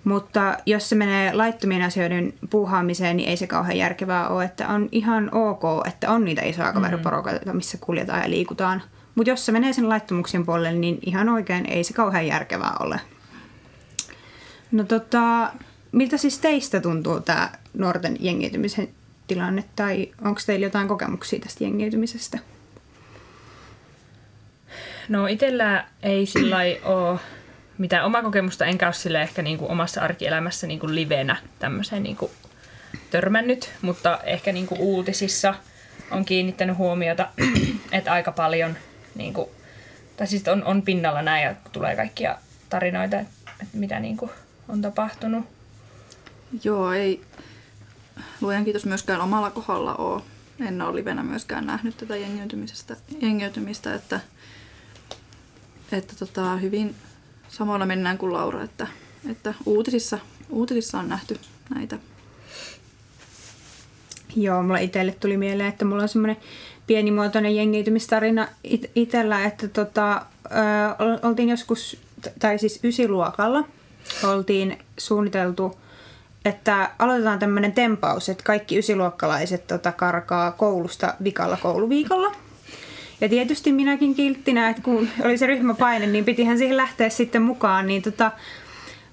Mutta 0.03 0.57
jos 0.65 0.89
se 0.89 0.95
menee 0.95 1.33
laittomien 1.33 1.81
asioiden 1.81 2.33
puuhaamiseen, 2.49 3.17
niin 3.17 3.29
ei 3.29 3.37
se 3.37 3.47
kauhean 3.47 3.77
järkevää 3.77 4.27
ole. 4.27 4.45
Että 4.45 4.67
on 4.67 4.89
ihan 4.91 5.29
ok, 5.33 5.87
että 5.87 6.11
on 6.11 6.25
niitä 6.25 6.41
isoja 6.41 6.73
kaveriporukoita, 6.73 7.53
missä 7.53 7.77
kuljetaan 7.81 8.21
ja 8.21 8.29
liikutaan. 8.29 8.81
Mutta 9.15 9.29
jos 9.29 9.45
se 9.45 9.51
menee 9.51 9.73
sen 9.73 9.89
laittomuuksien 9.89 10.45
puolelle, 10.45 10.73
niin 10.73 10.99
ihan 11.01 11.29
oikein 11.29 11.65
ei 11.65 11.83
se 11.83 11.93
kauhean 11.93 12.27
järkevää 12.27 12.75
ole. 12.79 12.99
No 14.75 14.83
tota, 14.83 15.51
miltä 15.91 16.17
siis 16.17 16.39
teistä 16.39 16.81
tuntuu 16.81 17.19
tämä 17.19 17.51
nuorten 17.73 18.17
jengiytymisen 18.19 18.89
tilanne, 19.27 19.63
tai 19.75 20.11
onko 20.25 20.41
teillä 20.45 20.65
jotain 20.65 20.87
kokemuksia 20.87 21.39
tästä 21.39 21.63
jengiytymisestä? 21.63 22.39
No 25.09 25.27
itsellä 25.27 25.85
ei 26.03 26.25
sillä 26.25 26.57
ole 26.83 27.19
mitään 27.77 28.05
omaa 28.05 28.23
kokemusta, 28.23 28.65
enkä 28.65 28.85
ole 28.85 28.93
sille 28.93 29.21
ehkä 29.21 29.41
niin 29.41 29.57
kuin 29.57 29.71
omassa 29.71 30.01
arkielämässä 30.01 30.67
niin 30.67 30.79
kuin 30.79 30.95
livenä 30.95 31.35
tämmöiseen 31.59 32.03
niin 32.03 32.17
kuin 32.17 32.31
törmännyt, 33.11 33.71
mutta 33.81 34.19
ehkä 34.23 34.51
niin 34.51 34.67
kuin 34.67 34.81
uutisissa 34.81 35.55
on 36.11 36.25
kiinnittänyt 36.25 36.77
huomiota, 36.77 37.27
että 37.91 38.11
aika 38.11 38.31
paljon 38.31 38.77
niin 39.15 39.33
kuin, 39.33 39.49
tai 40.17 40.27
siis 40.27 40.47
on, 40.47 40.63
on 40.63 40.81
pinnalla 40.81 41.21
näin 41.21 41.43
ja 41.43 41.55
tulee 41.71 41.95
kaikkia 41.95 42.37
tarinoita, 42.69 43.19
että, 43.19 43.33
mitä 43.73 43.99
niin 43.99 44.17
kuin 44.17 44.31
on 44.69 44.81
tapahtunut. 44.81 45.45
Joo, 46.63 46.91
ei 46.91 47.21
luojan 48.41 48.63
kiitos 48.63 48.85
myöskään 48.85 49.21
omalla 49.21 49.51
kohdalla 49.51 49.95
ole. 49.95 50.21
En 50.59 50.81
ole 50.81 50.95
livenä 50.95 51.23
myöskään 51.23 51.65
nähnyt 51.65 51.97
tätä 51.97 52.15
jengiytymisestä, 52.15 52.95
jengiytymistä, 53.21 53.95
että, 53.95 54.19
että 55.91 56.15
tota, 56.15 56.55
hyvin 56.57 56.95
samalla 57.49 57.85
mennään 57.85 58.17
kuin 58.17 58.33
Laura, 58.33 58.63
että, 58.63 58.87
että 59.29 59.53
uutisissa, 59.65 60.19
uutisissa 60.49 60.99
on 60.99 61.09
nähty 61.09 61.39
näitä. 61.75 61.99
Joo, 64.35 64.63
mulla 64.63 64.77
itselle 64.77 65.11
tuli 65.11 65.37
mieleen, 65.37 65.69
että 65.69 65.85
mulla 65.85 66.03
on 66.03 66.09
semmoinen 66.09 66.37
pienimuotoinen 66.87 67.55
jengiytymistarina 67.55 68.47
it- 68.63 68.91
itsellä, 68.95 69.45
että 69.45 69.67
tota, 69.67 70.25
ö, 70.45 71.27
oltiin 71.27 71.49
joskus, 71.49 71.97
tai 72.39 72.59
siis 72.59 72.79
ysiluokalla, 72.83 73.63
oltiin 74.23 74.77
suunniteltu, 74.97 75.77
että 76.45 76.89
aloitetaan 76.99 77.39
tämmöinen 77.39 77.71
tempaus, 77.73 78.29
että 78.29 78.43
kaikki 78.43 78.77
ysiluokkalaiset 78.77 79.67
tota, 79.67 79.91
karkaa 79.91 80.51
koulusta 80.51 81.13
vikalla 81.23 81.57
kouluviikolla. 81.57 82.31
Ja 83.21 83.29
tietysti 83.29 83.71
minäkin 83.71 84.15
kilttinä, 84.15 84.69
että 84.69 84.81
kun 84.81 85.09
oli 85.23 85.37
se 85.37 85.47
ryhmäpaine, 85.47 86.07
niin 86.07 86.25
pitihän 86.25 86.57
siihen 86.57 86.77
lähteä 86.77 87.09
sitten 87.09 87.41
mukaan, 87.41 87.87
niin 87.87 88.01
tota, 88.01 88.31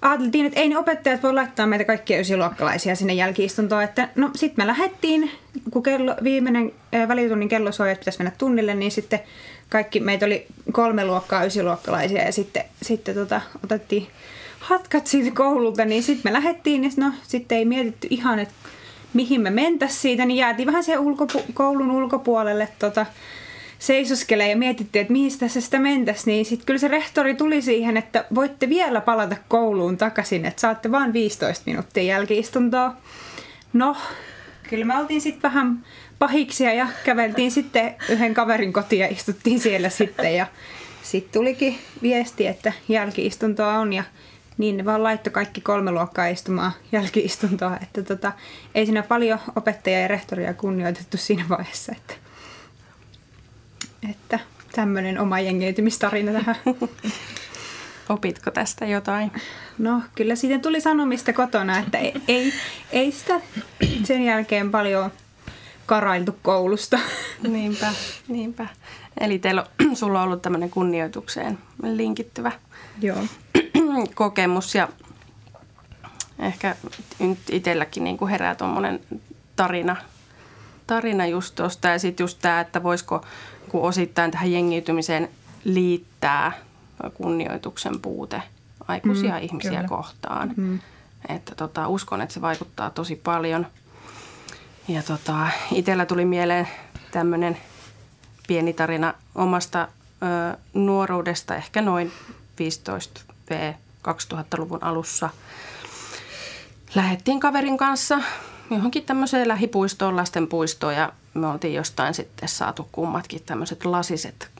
ajateltiin, 0.02 0.46
että 0.46 0.60
ei 0.60 0.68
ne 0.68 0.78
opettajat 0.78 1.22
voi 1.22 1.34
laittaa 1.34 1.66
meitä 1.66 1.84
kaikkia 1.84 2.20
ysiluokkalaisia 2.20 2.94
sinne 2.94 3.12
jälkiistuntoon. 3.12 3.82
Että 3.82 4.08
no 4.16 4.30
sitten 4.34 4.64
me 4.64 4.66
lähdettiin, 4.66 5.30
kun 5.70 5.82
kello, 5.82 6.16
viimeinen 6.22 6.72
äh, 6.94 7.08
välitunnin 7.08 7.48
kello 7.48 7.72
soi, 7.72 7.90
että 7.90 8.00
pitäisi 8.00 8.18
mennä 8.18 8.32
tunnille, 8.38 8.74
niin 8.74 8.92
sitten 8.92 9.20
kaikki, 9.68 10.00
meitä 10.00 10.26
oli 10.26 10.46
kolme 10.72 11.04
luokkaa 11.04 11.44
ysiluokkalaisia 11.44 12.22
ja 12.22 12.32
sitten, 12.32 12.64
sitten 12.82 13.14
tota, 13.14 13.40
otettiin 13.64 14.06
hatkat 14.62 15.06
siitä 15.06 15.30
koululta, 15.30 15.84
niin 15.84 16.02
sitten 16.02 16.32
me 16.32 16.38
lähdettiin 16.38 16.84
ja 16.84 16.90
no 16.96 17.12
sitten 17.22 17.58
ei 17.58 17.64
mietitty 17.64 18.06
ihan, 18.10 18.38
että 18.38 18.54
mihin 19.14 19.40
me 19.40 19.50
mentäisiin 19.50 20.00
siitä, 20.00 20.24
niin 20.24 20.36
jäätiin 20.36 20.66
vähän 20.66 20.84
siihen 20.84 21.02
ulkopu- 21.02 21.52
koulun 21.54 21.90
ulkopuolelle 21.90 22.68
tota, 22.78 23.06
seisoskelee 23.78 24.50
ja 24.50 24.56
mietittiin, 24.56 25.00
että 25.00 25.12
mihin 25.12 25.38
tässä 25.38 25.60
sitä 25.60 25.78
mentäisiin, 25.78 26.32
niin 26.32 26.44
sitten 26.44 26.66
kyllä 26.66 26.78
se 26.78 26.88
rehtori 26.88 27.34
tuli 27.34 27.62
siihen, 27.62 27.96
että 27.96 28.24
voitte 28.34 28.68
vielä 28.68 29.00
palata 29.00 29.36
kouluun 29.48 29.98
takaisin, 29.98 30.46
että 30.46 30.60
saatte 30.60 30.92
vain 30.92 31.12
15 31.12 31.62
minuuttia 31.66 32.02
jälkiistuntoa. 32.02 32.92
No, 33.72 33.96
kyllä 34.70 34.84
me 34.84 34.98
oltiin 34.98 35.20
sitten 35.20 35.42
vähän 35.42 35.84
pahiksia 36.18 36.72
ja 36.72 36.86
käveltiin 37.04 37.50
sitten 37.50 37.94
yhden 38.08 38.34
kaverin 38.34 38.72
kotiin 38.72 39.00
ja 39.00 39.06
istuttiin 39.06 39.60
siellä 39.60 39.88
sitten 39.88 40.36
ja 40.36 40.46
sitten 41.02 41.32
tulikin 41.32 41.78
viesti, 42.02 42.46
että 42.46 42.72
jälkiistuntoa 42.88 43.78
on 43.78 43.92
ja 43.92 44.04
niin 44.58 44.76
ne 44.76 44.84
vaan 44.84 45.02
laittoi 45.02 45.32
kaikki 45.32 45.60
kolme 45.60 45.90
luokkaa 45.90 46.26
istumaan 46.26 46.72
jälkiistuntoa, 46.92 47.78
että 47.82 48.02
tota, 48.02 48.32
ei 48.74 48.86
siinä 48.86 49.02
paljon 49.02 49.38
opettajia 49.56 50.00
ja 50.00 50.08
rehtoria 50.08 50.54
kunnioitettu 50.54 51.16
siinä 51.16 51.44
vaiheessa, 51.48 51.92
että 51.96 52.14
että 54.10 54.38
tämmöinen 54.72 55.20
oma 55.20 55.40
jengeytymistarina 55.40 56.32
tähän. 56.32 56.56
Opitko 58.08 58.50
tästä 58.50 58.86
jotain? 58.86 59.32
No 59.78 60.02
kyllä 60.14 60.36
siitä 60.36 60.58
tuli 60.58 60.80
sanomista 60.80 61.32
kotona, 61.32 61.78
että 61.78 61.98
ei, 61.98 62.14
ei, 62.28 62.52
ei 62.92 63.12
sitä 63.12 63.40
sen 64.04 64.24
jälkeen 64.24 64.70
paljon 64.70 65.10
karailtu 65.86 66.38
koulusta. 66.42 66.98
Niinpä, 67.48 67.92
niinpä. 68.28 68.66
Eli 69.20 69.38
teillä 69.38 69.66
on, 69.80 69.96
sulla 69.96 70.20
on 70.20 70.26
ollut 70.26 70.42
tämmöinen 70.42 70.70
kunnioitukseen 70.70 71.58
linkittyvä 71.82 72.52
Joo. 73.00 73.24
Kokemus 74.14 74.74
ja 74.74 74.88
ehkä 76.38 76.76
nyt 77.18 77.38
itselläkin 77.50 78.04
niin 78.04 78.18
kuin 78.18 78.30
herää 78.30 78.54
tuommoinen 78.54 79.00
tarina, 79.56 79.96
tarina 80.86 81.26
just 81.26 81.54
tuosta 81.54 81.88
ja 81.88 81.98
sitten 81.98 82.24
just 82.24 82.38
tämä, 82.42 82.60
että 82.60 82.82
voisiko 82.82 83.24
kun 83.68 83.82
osittain 83.82 84.30
tähän 84.30 84.52
jengiytymiseen 84.52 85.28
liittää 85.64 86.52
kunnioituksen 87.14 88.00
puute 88.00 88.42
aikuisia 88.88 89.32
mm, 89.32 89.42
ihmisiä 89.42 89.70
kyllä. 89.70 89.88
kohtaan. 89.88 90.54
Mm. 90.56 90.80
Että 91.28 91.54
tota, 91.54 91.88
uskon, 91.88 92.20
että 92.20 92.34
se 92.34 92.40
vaikuttaa 92.40 92.90
tosi 92.90 93.16
paljon. 93.16 93.66
Ja 94.88 95.02
tota, 95.02 95.48
itsellä 95.72 96.06
tuli 96.06 96.24
mieleen 96.24 96.68
tämmöinen 97.10 97.56
pieni 98.46 98.72
tarina 98.72 99.14
omasta 99.34 99.88
ö, 100.22 100.56
nuoruudesta, 100.74 101.56
ehkä 101.56 101.82
noin 101.82 102.12
15 102.58 103.20
V 103.50 103.72
2000-luvun 104.08 104.84
alussa. 104.84 105.30
Lähettiin 106.94 107.40
kaverin 107.40 107.78
kanssa 107.78 108.20
johonkin 108.70 109.04
tämmöiseen 109.04 109.48
lähipuistoon, 109.48 110.16
lastenpuistoon 110.16 110.94
ja 110.94 111.12
me 111.34 111.46
oltiin 111.46 111.74
jostain 111.74 112.14
sitten 112.14 112.48
saatu 112.48 112.88
kummatkin 112.92 113.42
tämmöiset 113.42 113.84
lasiset 113.84 114.50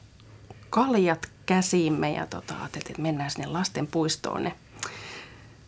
kaljat 0.69 1.27
käsiimme 1.45 2.13
ja 2.13 2.27
tota, 2.27 2.53
ajateltiin, 2.59 2.91
että 2.91 3.01
mennään 3.01 3.31
sinne 3.31 3.47
lastenpuistoon 3.47 4.43
ne 4.43 4.53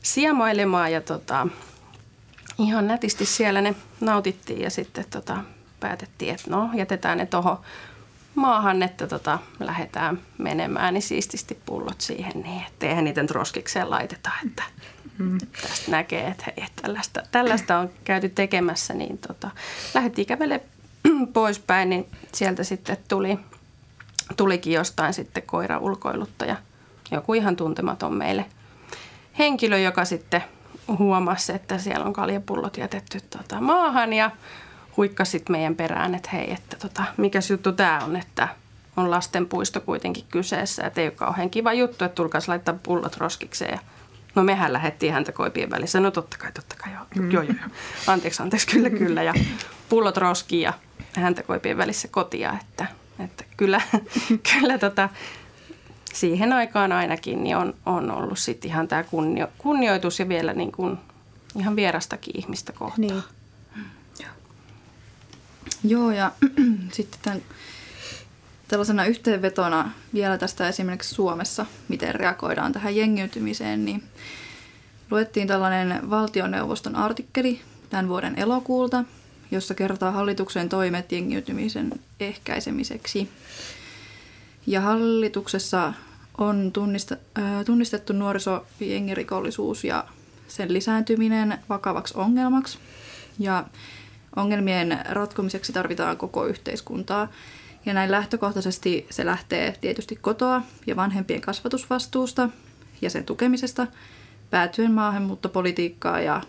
siemailemaan 0.02 0.92
ja 0.92 1.02
tota, 1.02 1.48
ihan 2.58 2.88
nätisti 2.88 3.26
siellä 3.26 3.62
ne 3.62 3.76
nautittiin 4.02 4.62
ja 4.62 4.70
sitten 4.70 5.06
tota, 5.10 5.38
päätettiin, 5.80 6.36
että 6.36 6.52
no 6.52 6.70
jätetään 6.74 7.18
ne 7.18 7.26
tuohon 7.26 7.58
maahan, 8.36 8.84
että 8.84 9.08
tota, 9.08 9.40
lähdetään 9.60 10.20
menemään, 10.38 10.94
niin 10.94 11.02
siististi 11.02 11.58
pullot 11.66 12.02
siihen 12.02 12.42
niin, 12.42 12.64
että 12.68 12.86
eihän 12.86 13.04
niitä 13.04 13.26
roskikseen 13.32 13.90
laiteta, 13.90 14.32
että 14.48 14.64
mm. 15.18 15.38
tästä 15.62 15.92
näkee, 15.92 16.28
että 16.28 16.44
hei, 16.46 16.68
tällaista, 16.82 17.24
tällaista 17.32 17.80
on 17.80 17.90
käyty 18.04 18.30
tekemässä, 18.30 18.94
niin 18.94 19.18
tota, 19.18 19.52
lähdettiin 19.94 20.28
kävelemään 20.28 20.70
poispäin, 21.34 21.90
niin 21.90 22.08
sieltä 22.34 22.64
sitten 22.64 22.98
tuli, 23.08 23.40
tulikin 24.38 24.74
jostain 24.74 25.14
sitten 25.14 25.44
koira 25.44 25.78
ulkoiluttaja, 25.78 26.56
joku 27.12 27.34
ihan 27.34 27.56
tuntematon 27.56 28.14
meille 28.14 28.46
henkilö, 29.38 29.78
joka 29.78 30.06
sitten 30.06 30.44
huomasi, 30.88 31.54
että 31.54 31.78
siellä 31.78 32.06
on 32.06 32.14
kaljapullot 32.14 32.78
jätetty 32.78 33.22
tota, 33.22 33.62
maahan 33.62 34.14
ja 34.14 34.32
huikkasi 34.98 35.32
sitten 35.32 35.54
meidän 35.54 35.76
perään, 35.76 36.16
että 36.16 36.30
hei, 36.34 36.54
että 36.54 36.78
tota, 36.78 37.04
mikä 37.18 37.40
juttu 37.50 37.72
tämä 37.72 38.00
on, 38.04 38.16
että 38.16 38.48
on 38.98 39.12
lastenpuisto 39.12 39.82
kuitenkin 39.82 40.24
kyseessä, 40.32 40.84
että 40.84 41.02
ei 41.02 41.08
ole 41.08 41.14
kauhean 41.16 41.50
kiva 41.50 41.74
juttu, 41.74 42.06
että 42.06 42.16
tulkaisi 42.16 42.48
laittaa 42.48 42.76
pullot 42.84 43.18
roskikseen 43.18 43.72
ja 43.72 43.80
No 44.36 44.44
mehän 44.44 44.74
lähdettiin 44.74 45.14
häntä 45.14 45.32
koipien 45.32 45.70
välissä. 45.70 46.00
No 46.00 46.12
totta 46.12 46.38
kai, 46.38 46.52
totta 46.52 46.76
kai, 46.76 46.94
joo, 46.94 47.06
mm. 47.16 47.32
joo, 47.32 47.44
joo, 47.44 47.56
joo. 47.62 47.70
Anteeksi, 48.08 48.44
anteeksi, 48.44 48.68
kyllä, 48.68 48.90
kyllä. 48.90 49.24
Ja 49.24 49.34
pullot 49.90 50.18
roskiin 50.18 50.62
ja 50.62 50.74
häntä 51.14 51.44
koipien 51.44 51.78
välissä 51.78 52.08
kotia, 52.08 52.56
että, 52.62 52.86
että 53.20 53.44
kyllä, 53.58 53.82
kyllä 54.52 54.78
tota, 54.78 55.10
siihen 56.14 56.54
aikaan 56.54 56.92
ainakin 56.92 57.44
niin 57.44 57.58
on, 57.58 57.74
on 57.86 58.12
ollut 58.12 58.40
sitten 58.40 58.72
ihan 58.72 58.88
tämä 58.88 59.04
kunnio, 59.04 59.48
kunnioitus 59.58 60.20
ja 60.20 60.30
vielä 60.30 60.54
niin 60.54 60.72
kuin 60.72 60.98
ihan 61.60 61.76
vierastakin 61.76 62.38
ihmistä 62.38 62.74
kohtaan. 62.74 63.02
Niin. 63.02 63.24
Joo. 65.84 66.12
Ja 66.12 66.32
sitten 66.92 67.20
tämän, 67.22 67.42
tällaisena 68.68 69.06
yhteenvetona 69.06 69.92
vielä 70.14 70.38
tästä 70.38 70.68
esimerkiksi 70.68 71.16
Suomessa, 71.16 71.66
miten 71.88 72.16
reagoidaan 72.16 72.74
tähän 72.74 72.96
jengiytymiseen, 72.96 73.86
niin 73.86 74.04
luettiin 75.12 75.48
tällainen 75.48 76.10
valtioneuvoston 76.10 76.96
artikkeli 76.96 77.62
tämän 77.90 78.08
vuoden 78.08 78.40
elokuulta, 78.40 79.04
jossa 79.52 79.74
kertaa 79.74 80.12
hallituksen 80.12 80.70
toimet 80.70 81.12
jengiytymisen 81.12 81.92
ehkäisemiseksi. 82.20 83.30
Ja 84.68 84.82
hallituksessa 84.82 85.94
on 86.38 86.72
äh, 87.12 87.66
tunnistettu 87.66 88.14
nuorisojengirikollisuus 88.14 89.84
ja 89.84 90.06
sen 90.48 90.74
lisääntyminen 90.74 91.58
vakavaksi 91.70 92.14
ongelmaksi. 92.18 92.78
Ja 93.40 93.66
ongelmien 94.36 95.00
ratkomiseksi 95.10 95.74
tarvitaan 95.74 96.18
koko 96.18 96.46
yhteiskuntaa. 96.46 97.28
Ja 97.86 97.94
näin 97.94 98.12
lähtökohtaisesti 98.12 99.08
se 99.10 99.26
lähtee 99.26 99.78
tietysti 99.82 100.16
kotoa 100.16 100.62
ja 100.88 100.96
vanhempien 100.96 101.42
kasvatusvastuusta 101.42 102.50
ja 103.02 103.10
sen 103.10 103.24
tukemisesta, 103.24 103.88
päätyen 104.50 104.92
maahanmuuttopolitiikkaa 104.92 106.20
ja 106.20 106.42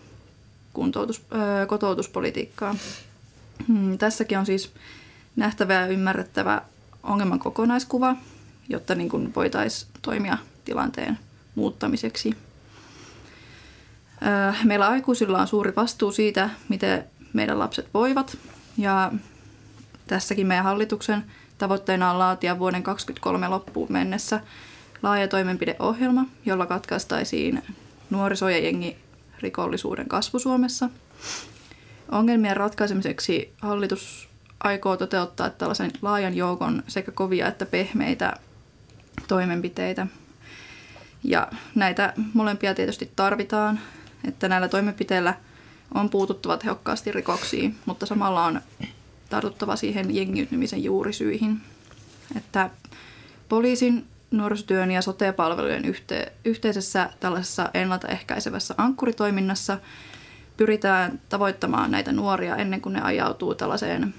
kuntoutus, 0.73 1.21
öö, 1.31 1.65
kotoutuspolitiikkaa. 1.65 2.75
Hmm, 3.67 3.97
tässäkin 3.97 4.37
on 4.37 4.45
siis 4.45 4.73
nähtävä 5.35 5.73
ja 5.73 5.87
ymmärrettävä 5.87 6.61
ongelman 7.03 7.39
kokonaiskuva, 7.39 8.15
jotta 8.69 8.95
niin 8.95 9.09
kuin 9.09 9.35
voitaisiin 9.35 9.91
toimia 10.01 10.37
tilanteen 10.65 11.19
muuttamiseksi. 11.55 12.33
Meillä 14.63 14.87
aikuisilla 14.87 15.41
on 15.41 15.47
suuri 15.47 15.73
vastuu 15.75 16.11
siitä, 16.11 16.49
miten 16.69 17.03
meidän 17.33 17.59
lapset 17.59 17.89
voivat. 17.93 18.37
Ja 18.77 19.11
tässäkin 20.07 20.47
meidän 20.47 20.65
hallituksen 20.65 21.23
tavoitteena 21.57 22.11
on 22.11 22.19
laatia 22.19 22.59
vuoden 22.59 22.83
2023 22.83 23.47
loppuun 23.47 23.91
mennessä 23.91 24.41
laaja 25.03 25.27
toimenpideohjelma, 25.27 26.25
jolla 26.45 26.65
katkaistaisiin 26.65 27.63
nuoriso- 28.09 28.49
ja 28.49 28.57
jengirikollisuuden 28.57 30.07
kasvu 30.07 30.39
Suomessa. 30.39 30.89
Ongelmien 32.11 32.57
ratkaisemiseksi 32.57 33.53
hallitus 33.61 34.29
aikoo 34.59 34.97
toteuttaa 34.97 35.49
tällaisen 35.49 35.91
laajan 36.01 36.35
joukon 36.35 36.83
sekä 36.87 37.11
kovia 37.11 37.47
että 37.47 37.65
pehmeitä 37.65 38.33
toimenpiteitä. 39.27 40.07
Ja 41.23 41.47
näitä 41.75 42.13
molempia 42.33 42.75
tietysti 42.75 43.11
tarvitaan, 43.15 43.79
että 44.27 44.49
näillä 44.49 44.67
toimenpiteillä 44.67 45.33
on 45.93 46.09
puututtava 46.09 46.57
tehokkaasti 46.57 47.11
rikoksiin, 47.11 47.75
mutta 47.85 48.05
samalla 48.05 48.45
on 48.45 48.61
tartuttava 49.29 49.75
siihen 49.75 50.15
jengiytymisen 50.15 50.83
juurisyihin. 50.83 51.61
Että 52.35 52.69
poliisin, 53.49 54.07
nuorisotyön 54.31 54.91
ja 54.91 55.01
sote-palvelujen 55.01 55.85
yhte- 55.85 56.31
yhteisessä 56.45 57.09
tällaisessa 57.19 57.69
ennaltaehkäisevässä 57.73 58.75
ankkuritoiminnassa 58.77 59.77
pyritään 60.57 61.21
tavoittamaan 61.29 61.91
näitä 61.91 62.11
nuoria 62.11 62.55
ennen 62.55 62.81
kuin 62.81 62.93
ne 62.93 63.01
ajautuu 63.01 63.55
tällaiseen 63.55 64.13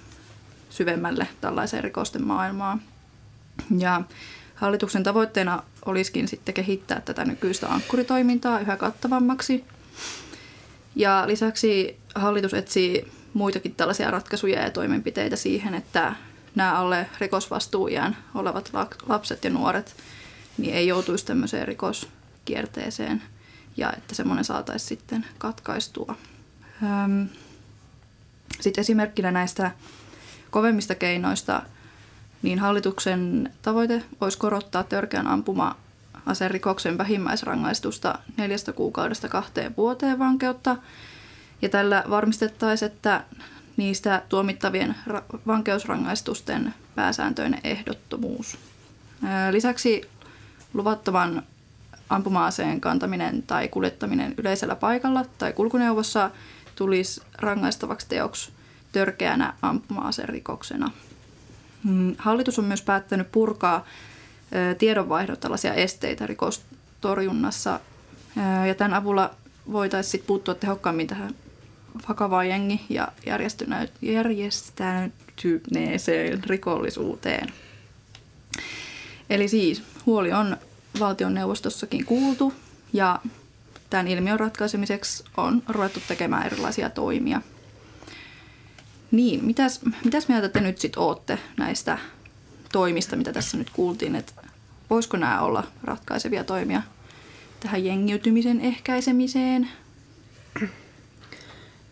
syvemmälle 0.71 1.29
tällaiseen 1.41 1.85
rikosten 1.85 2.27
maailmaan. 2.27 2.83
Ja 3.79 4.03
hallituksen 4.55 5.03
tavoitteena 5.03 5.63
olisikin 5.87 6.29
sitten 6.29 6.55
kehittää 6.55 7.01
tätä 7.01 7.25
nykyistä 7.25 7.69
ankkuritoimintaa 7.69 8.61
yhä 8.61 8.77
kattavammaksi. 8.77 9.65
Ja 10.99 11.25
lisäksi 11.27 12.01
hallitus 12.15 12.55
etsii 12.55 13.13
muitakin 13.35 13.75
tällaisia 13.75 14.11
ratkaisuja 14.11 14.63
ja 14.63 14.71
toimenpiteitä 14.71 15.37
siihen, 15.37 15.75
että 15.75 16.15
nämä 16.55 16.79
alle 16.79 17.07
rikosvastuujaan 17.21 18.17
olevat 18.35 18.73
lapset 19.09 19.45
ja 19.45 19.51
nuoret 19.51 19.97
niin 20.59 20.75
ei 20.75 20.87
joutuisi 20.87 21.27
tämmöiseen 21.27 21.69
rikoskierteeseen 21.69 23.23
ja 23.77 23.93
että 23.93 24.15
semmoinen 24.15 24.45
saataisiin 24.45 24.89
sitten 24.89 25.27
katkaistua. 25.39 26.15
Sitten 28.61 28.81
esimerkkinä 28.81 29.31
näistä 29.31 29.71
kovemmista 30.51 30.95
keinoista, 30.95 31.63
niin 32.43 32.59
hallituksen 32.59 33.53
tavoite 33.63 34.03
olisi 34.21 34.39
korottaa 34.39 34.83
törkeän 34.83 35.27
ampuma 35.27 35.77
aserikoksen 36.29 36.99
vähimmäisrangaistusta 36.99 38.19
neljästä 38.37 38.73
kuukaudesta 38.73 39.29
kahteen 39.29 39.77
vuoteen 39.77 40.19
vankeutta. 40.19 40.77
Ja 41.63 41.69
tällä 41.69 42.05
varmistettaisiin, 42.11 42.91
että 42.91 43.25
niistä 43.77 44.23
tuomittavien 44.29 44.95
vankeusrangaistusten 45.47 46.75
pääsääntöinen 46.95 47.61
ehdottomuus. 47.65 48.59
Lisäksi 49.51 50.03
luvattoman 50.75 51.43
ampuma-aseen 52.11 52.81
kantaminen 52.81 53.43
tai 53.43 53.69
kuljettaminen 53.69 54.35
yleisellä 54.37 54.77
paikalla 54.77 55.25
tai 55.39 55.53
kulkuneuvossa 55.53 56.31
tulisi 56.77 57.21
rangaistavaksi 57.39 58.09
teoksi 58.09 58.53
törkeänä 58.93 59.55
ampuma-aserikoksena. 59.63 60.91
Mm, 61.85 62.15
hallitus 62.19 62.59
on 62.59 62.65
myös 62.65 62.83
päättänyt 62.83 63.33
purkaa 63.33 63.85
tiedonvaihdon 64.79 65.39
tällaisia 65.39 65.75
esteitä 65.75 66.27
rikostorjunnassa 66.27 67.81
ja 68.69 68.75
tämän 68.75 68.95
avulla 68.95 69.35
voitaisiin 69.73 70.25
puuttua 70.27 70.55
tehokkaammin 70.55 71.07
tähän 71.07 71.35
vakavaan 72.09 72.49
jengi- 72.49 72.87
ja 72.89 73.09
järjestäytyneeseen 74.07 76.45
rikollisuuteen. 76.45 77.53
Eli 79.31 79.49
siis 79.49 79.83
huoli 80.07 80.33
on 80.33 80.57
valtioneuvostossakin 81.01 82.05
kuultu 82.05 82.53
ja 82.93 83.21
tämän 83.91 84.09
ilmiön 84.09 84.41
ratkaisemiseksi 84.41 85.25
on 85.37 85.63
ruvettu 85.69 86.01
tekemään 86.09 86.47
erilaisia 86.47 86.91
toimia. 86.91 87.43
Niin, 89.11 89.45
mitäs, 89.45 89.81
mitäs 90.05 90.29
mieltä 90.29 90.49
te 90.49 90.61
nyt 90.61 90.79
sitten 90.79 91.03
ootte 91.03 91.39
näistä 91.57 91.99
toimista, 92.73 93.17
mitä 93.17 93.33
tässä 93.33 93.57
nyt 93.57 93.71
kuultiin, 93.71 94.15
että 94.15 94.33
voisiko 94.91 95.17
nämä 95.17 95.41
olla 95.41 95.65
ratkaisevia 95.85 96.45
toimia 96.45 96.83
tähän 97.61 97.85
jengiytymisen 97.85 98.61
ehkäisemiseen? 98.61 99.69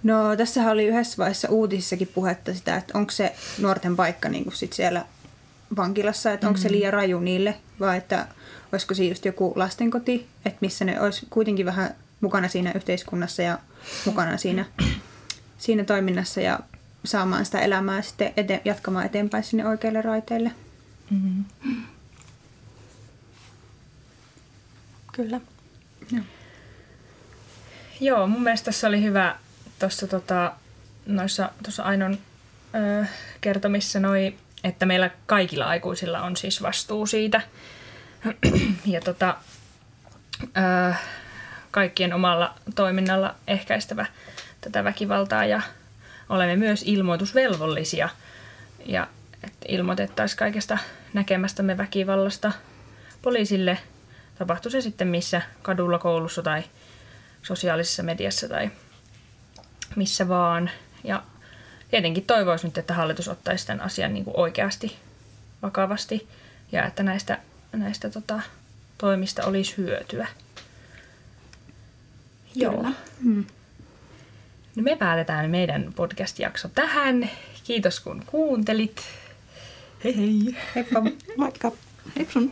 No 0.02 0.36
tässä 0.36 0.70
oli 0.70 0.86
yhdessä 0.86 1.16
vaiheessa 1.18 1.48
uutisissakin 1.48 2.08
puhetta 2.14 2.54
sitä, 2.54 2.76
että 2.76 2.98
onko 2.98 3.10
se 3.10 3.34
nuorten 3.58 3.96
paikka 3.96 4.28
niin 4.28 4.44
kuin 4.44 4.56
sit 4.56 4.72
siellä 4.72 5.04
vankilassa, 5.76 6.32
että 6.32 6.48
onko 6.48 6.58
se 6.60 6.70
liian 6.70 6.92
raju 6.92 7.20
niille 7.20 7.54
vai 7.80 7.98
että 7.98 8.26
olisiko 8.72 8.94
se 8.94 9.04
just 9.04 9.24
joku 9.24 9.52
lastenkoti, 9.56 10.26
että 10.44 10.58
missä 10.60 10.84
ne 10.84 11.00
olisi 11.00 11.26
kuitenkin 11.30 11.66
vähän 11.66 11.94
mukana 12.20 12.48
siinä 12.48 12.72
yhteiskunnassa 12.74 13.42
ja 13.42 13.58
mukana 14.04 14.36
siinä, 14.36 14.64
siinä 15.58 15.84
toiminnassa 15.84 16.40
ja 16.40 16.60
saamaan 17.04 17.44
sitä 17.44 17.60
elämää 17.60 18.02
sitten 18.02 18.32
ete, 18.36 18.60
jatkamaan 18.64 19.06
eteenpäin 19.06 19.44
sinne 19.44 19.68
oikeille 19.68 20.02
raiteille. 20.02 20.50
Mm-hmm. 21.10 21.44
Kyllä. 25.12 25.40
Joo. 26.12 26.22
Joo, 28.00 28.26
mun 28.26 28.42
mielestä 28.42 28.64
tässä 28.64 28.88
oli 28.88 29.02
hyvä 29.02 29.36
tuossa 29.78 30.06
tota, 30.06 30.52
noissa 31.06 31.50
tuossa 31.62 31.82
Ainon 31.82 32.18
ö, 32.74 33.06
kertomissa 33.40 34.00
noi, 34.00 34.34
että 34.64 34.86
meillä 34.86 35.10
kaikilla 35.26 35.64
aikuisilla 35.64 36.22
on 36.22 36.36
siis 36.36 36.62
vastuu 36.62 37.06
siitä. 37.06 37.40
ja 38.86 39.00
tota, 39.00 39.36
ö, 40.42 40.94
kaikkien 41.70 42.12
omalla 42.12 42.54
toiminnalla 42.74 43.34
ehkäistävä 43.46 44.06
tätä 44.60 44.84
väkivaltaa 44.84 45.44
ja 45.44 45.62
olemme 46.28 46.56
myös 46.56 46.82
ilmoitusvelvollisia 46.86 48.08
ja 48.86 49.06
että 49.46 49.66
ilmoitettaisiin 49.68 50.38
kaikesta 50.38 50.78
näkemästämme 51.12 51.76
väkivallasta 51.76 52.52
poliisille, 53.22 53.78
tapahtui 54.38 54.72
se 54.72 54.80
sitten 54.80 55.08
missä 55.08 55.42
kadulla, 55.62 55.98
koulussa 55.98 56.42
tai 56.42 56.62
sosiaalisessa 57.42 58.02
mediassa 58.02 58.48
tai 58.48 58.70
missä 59.96 60.28
vaan. 60.28 60.70
Ja 61.04 61.22
tietenkin 61.90 62.24
toivoisin 62.24 62.68
nyt, 62.68 62.78
että 62.78 62.94
hallitus 62.94 63.28
ottaisi 63.28 63.66
tämän 63.66 63.86
asian 63.86 64.14
niin 64.14 64.24
kuin 64.24 64.36
oikeasti 64.36 64.96
vakavasti 65.62 66.28
ja 66.72 66.86
että 66.86 67.02
näistä, 67.02 67.38
näistä 67.72 68.10
tota, 68.10 68.40
toimista 68.98 69.44
olisi 69.44 69.76
hyötyä. 69.76 70.26
Kyllä. 72.54 72.72
Joo. 72.72 72.86
Hmm. 73.22 73.44
No 74.76 74.82
me 74.82 74.96
päätetään 74.96 75.50
meidän 75.50 75.92
podcast-jakso 75.96 76.68
tähän. 76.68 77.30
Kiitos 77.64 78.00
kun 78.00 78.22
kuuntelit. 78.26 79.02
Hei 79.98 80.12
hei! 80.12 80.54
Heippa, 80.74 81.02
moikka! 81.36 81.72
Hei 82.14 82.26
sun! 82.28 82.50